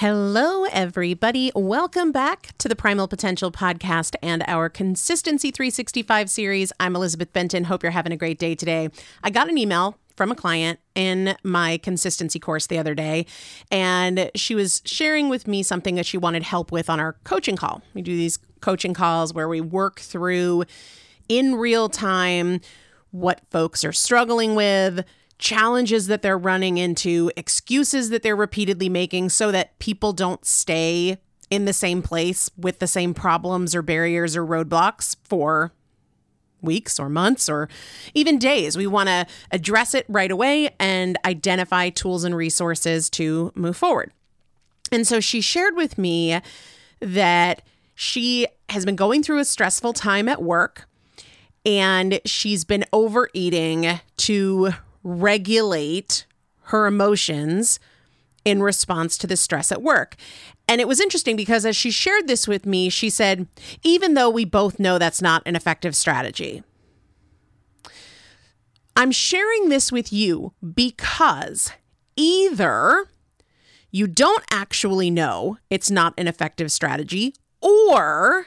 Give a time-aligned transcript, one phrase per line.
[0.00, 1.52] Hello, everybody.
[1.54, 6.72] Welcome back to the Primal Potential Podcast and our Consistency 365 series.
[6.80, 7.64] I'm Elizabeth Benton.
[7.64, 8.88] Hope you're having a great day today.
[9.22, 13.26] I got an email from a client in my consistency course the other day,
[13.70, 17.56] and she was sharing with me something that she wanted help with on our coaching
[17.56, 17.82] call.
[17.92, 20.64] We do these coaching calls where we work through
[21.28, 22.62] in real time
[23.10, 25.04] what folks are struggling with
[25.40, 31.18] challenges that they're running into, excuses that they're repeatedly making so that people don't stay
[31.50, 35.72] in the same place with the same problems or barriers or roadblocks for
[36.62, 37.68] weeks or months or
[38.14, 38.76] even days.
[38.76, 44.12] We want to address it right away and identify tools and resources to move forward.
[44.92, 46.40] And so she shared with me
[47.00, 47.62] that
[47.94, 50.86] she has been going through a stressful time at work
[51.64, 54.72] and she's been overeating to
[55.02, 56.26] regulate
[56.64, 57.80] her emotions
[58.44, 60.16] in response to the stress at work.
[60.66, 63.46] And it was interesting because as she shared this with me, she said,
[63.82, 66.62] even though we both know that's not an effective strategy,
[68.96, 71.72] I'm sharing this with you because
[72.16, 73.06] either
[73.90, 78.46] you don't actually know it's not an effective strategy, or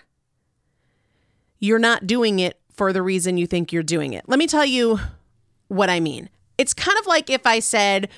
[1.60, 4.24] you're not doing it for the reason you think you're doing it.
[4.28, 5.00] Let me tell you
[5.68, 6.30] what I mean.
[6.58, 8.10] It's kind of like if I said,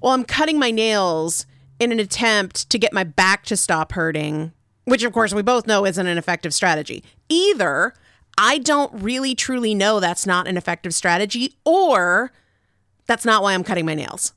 [0.00, 1.46] Well, I'm cutting my nails
[1.80, 4.52] in an attempt to get my back to stop hurting,
[4.84, 7.02] which of course we both know isn't an effective strategy.
[7.28, 7.94] Either
[8.38, 12.32] I don't really truly know that's not an effective strategy, or
[13.06, 14.32] that's not why I'm cutting my nails,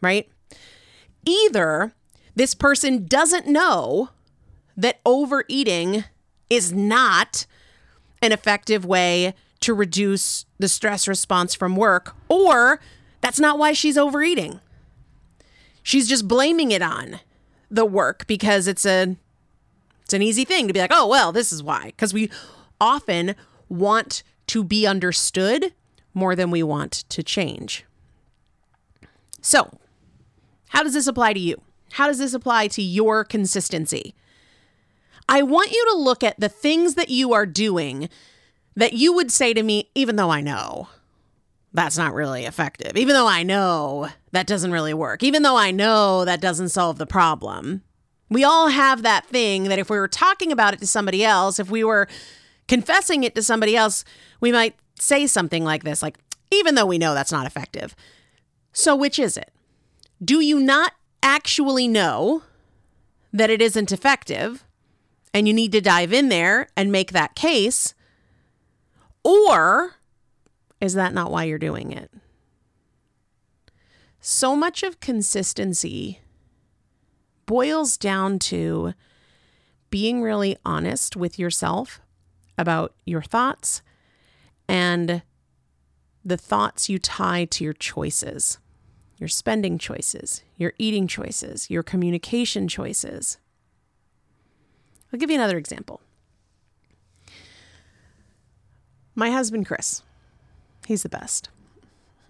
[0.00, 0.28] right?
[1.26, 1.92] Either
[2.34, 4.10] this person doesn't know
[4.76, 6.04] that overeating
[6.50, 7.46] is not
[8.20, 12.80] an effective way to reduce the stress response from work, or
[13.22, 14.60] that's not why she's overeating.
[15.82, 17.20] She's just blaming it on
[17.70, 19.16] the work because it's a
[20.02, 22.30] it's an easy thing to be like, "Oh, well, this is why." Cuz we
[22.78, 23.34] often
[23.70, 25.72] want to be understood
[26.12, 27.86] more than we want to change.
[29.40, 29.78] So,
[30.68, 31.62] how does this apply to you?
[31.92, 34.14] How does this apply to your consistency?
[35.26, 38.10] I want you to look at the things that you are doing
[38.76, 40.88] that you would say to me, even though I know
[41.72, 45.70] that's not really effective, even though I know that doesn't really work, even though I
[45.70, 47.82] know that doesn't solve the problem.
[48.30, 51.58] We all have that thing that if we were talking about it to somebody else,
[51.58, 52.08] if we were
[52.68, 54.04] confessing it to somebody else,
[54.40, 56.18] we might say something like this, like,
[56.50, 57.94] even though we know that's not effective.
[58.72, 59.52] So, which is it?
[60.24, 60.92] Do you not
[61.22, 62.42] actually know
[63.32, 64.64] that it isn't effective?
[65.34, 67.92] and you need to dive in there and make that case?
[69.24, 69.96] Or
[70.80, 72.10] is that not why you're doing it?
[74.20, 76.20] So much of consistency
[77.46, 78.94] boils down to
[79.90, 82.00] being really honest with yourself
[82.58, 83.82] about your thoughts
[84.68, 85.22] and
[86.24, 88.58] the thoughts you tie to your choices,
[89.18, 93.38] your spending choices, your eating choices, your communication choices.
[95.12, 96.00] I'll give you another example.
[99.14, 100.02] My husband, Chris,
[100.86, 101.50] he's the best.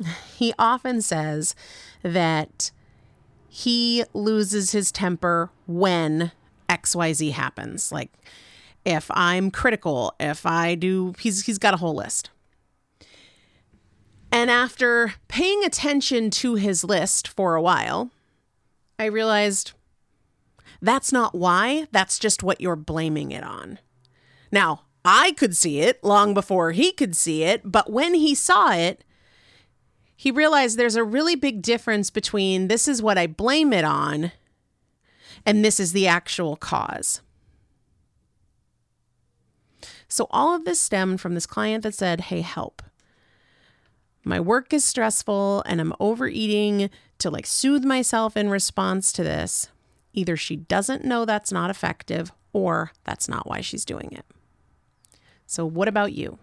[0.37, 1.55] He often says
[2.03, 2.73] that
[3.49, 6.33] he loses his temper when
[6.69, 7.93] XYZ happens.
[7.93, 8.11] Like
[8.85, 12.31] if I'm critical, if I do, he's, he's got a whole list.
[14.33, 18.11] And after paying attention to his list for a while,
[18.99, 19.73] I realized
[20.83, 23.79] that's not why, that's just what you're blaming it on.
[24.51, 28.73] Now, I could see it long before he could see it, but when he saw
[28.73, 29.05] it,
[30.17, 34.33] he realized there's a really big difference between this is what I blame it on
[35.45, 37.21] and this is the actual cause.
[40.09, 42.83] So, all of this stemmed from this client that said, Hey, help.
[44.25, 49.69] My work is stressful and I'm overeating to like soothe myself in response to this.
[50.15, 54.25] Either she doesn't know that's not effective or that's not why she's doing it.
[55.47, 56.39] So, what about you?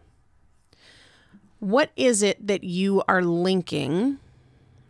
[1.60, 4.18] What is it that you are linking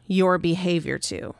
[0.07, 1.35] your behavior to?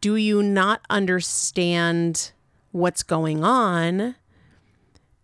[0.00, 2.32] Do you not understand
[2.72, 4.16] what's going on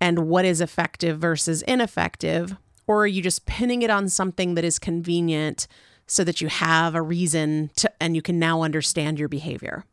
[0.01, 2.57] and what is effective versus ineffective?
[2.87, 5.67] Or are you just pinning it on something that is convenient
[6.11, 9.85] so that you have a reason to, and you can now understand your behavior.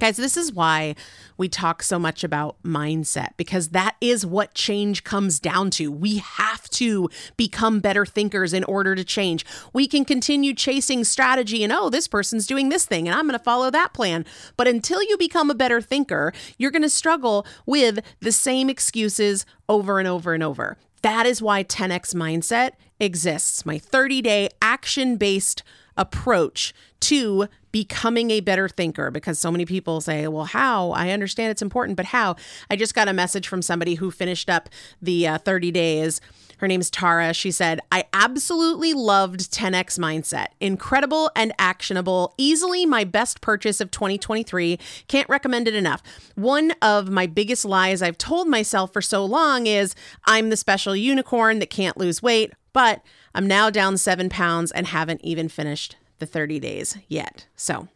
[0.00, 0.94] Guys, this is why
[1.36, 5.92] we talk so much about mindset because that is what change comes down to.
[5.92, 9.44] We have to become better thinkers in order to change.
[9.74, 13.38] We can continue chasing strategy and, oh, this person's doing this thing and I'm going
[13.38, 14.24] to follow that plan.
[14.56, 19.44] But until you become a better thinker, you're going to struggle with the same excuses
[19.68, 20.78] over and over and over.
[21.02, 23.66] That is why 10x mindset exists.
[23.66, 25.62] My 30 day action based
[25.94, 30.90] approach to becoming a better thinker because so many people say, well, how?
[30.90, 32.36] I understand it's important, but how?
[32.70, 34.68] I just got a message from somebody who finished up
[35.00, 36.20] the uh, 30 days.
[36.58, 37.32] Her name's Tara.
[37.32, 40.48] She said, I absolutely loved 10x Mindset.
[40.60, 42.34] Incredible and actionable.
[42.36, 44.78] Easily my best purchase of 2023.
[45.08, 46.02] Can't recommend it enough.
[46.34, 49.94] One of my biggest lies I've told myself for so long is
[50.26, 53.02] I'm the special unicorn that can't lose weight, but
[53.34, 57.46] I'm now down seven pounds and haven't even finished the 30 days yet.
[57.56, 57.88] So,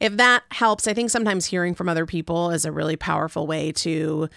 [0.00, 3.72] if that helps, I think sometimes hearing from other people is a really powerful way
[3.72, 4.28] to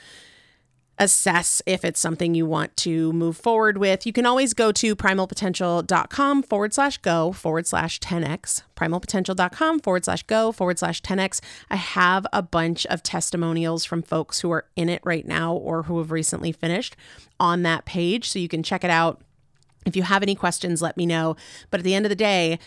[1.00, 4.06] assess if it's something you want to move forward with.
[4.06, 8.64] You can always go to primalpotential.com forward slash go forward slash 10x.
[8.76, 11.40] Primalpotential.com forward slash go forward slash 10x.
[11.70, 15.84] I have a bunch of testimonials from folks who are in it right now or
[15.84, 16.96] who have recently finished
[17.40, 18.30] on that page.
[18.30, 19.22] So you can check it out.
[19.86, 21.36] If you have any questions, let me know.
[21.70, 22.60] But at the end of the day,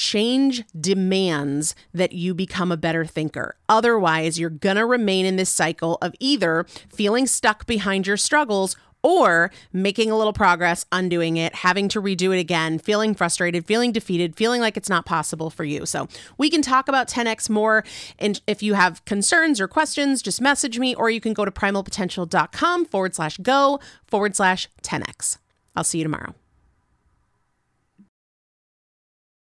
[0.00, 3.56] Change demands that you become a better thinker.
[3.68, 8.76] Otherwise, you're going to remain in this cycle of either feeling stuck behind your struggles
[9.02, 13.92] or making a little progress, undoing it, having to redo it again, feeling frustrated, feeling
[13.92, 15.84] defeated, feeling like it's not possible for you.
[15.84, 17.84] So, we can talk about 10x more.
[18.18, 21.50] And if you have concerns or questions, just message me, or you can go to
[21.50, 25.36] primalpotential.com forward slash go forward slash 10x.
[25.76, 26.34] I'll see you tomorrow.